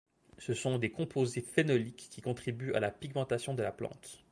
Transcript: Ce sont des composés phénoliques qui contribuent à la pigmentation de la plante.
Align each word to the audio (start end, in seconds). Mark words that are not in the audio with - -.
Ce 0.39 0.55
sont 0.55 0.79
des 0.79 0.89
composés 0.89 1.41
phénoliques 1.41 2.07
qui 2.09 2.21
contribuent 2.23 2.73
à 2.73 2.79
la 2.79 2.89
pigmentation 2.89 3.53
de 3.53 3.61
la 3.61 3.71
plante. 3.71 4.19